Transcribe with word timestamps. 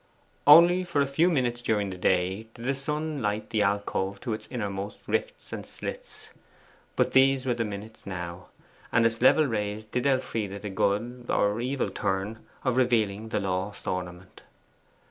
Only 0.47 0.83
for 0.83 0.99
a 0.99 1.05
few 1.05 1.29
minutes 1.29 1.61
during 1.61 1.91
the 1.91 1.95
day 1.95 2.47
did 2.55 2.65
the 2.65 2.73
sun 2.73 3.21
light 3.21 3.51
the 3.51 3.61
alcove 3.61 4.19
to 4.21 4.33
its 4.33 4.47
innermost 4.49 5.07
rifts 5.07 5.53
and 5.53 5.63
slits, 5.63 6.31
but 6.95 7.11
these 7.11 7.45
were 7.45 7.53
the 7.53 7.63
minutes 7.63 8.07
now, 8.07 8.47
and 8.91 9.05
its 9.05 9.21
level 9.21 9.45
rays 9.45 9.85
did 9.85 10.07
Elfride 10.07 10.63
the 10.63 10.71
good 10.71 11.27
or 11.29 11.61
evil 11.61 11.91
turn 11.91 12.39
of 12.63 12.77
revealing 12.77 13.29
the 13.29 13.39
lost 13.39 13.87
ornament. 13.87 14.41